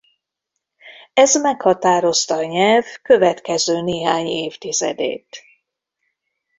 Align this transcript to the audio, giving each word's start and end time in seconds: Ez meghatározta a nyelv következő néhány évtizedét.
Ez 1.13 1.35
meghatározta 1.37 2.35
a 2.35 2.43
nyelv 2.43 2.83
következő 3.01 3.81
néhány 3.81 4.25
évtizedét. 4.27 5.43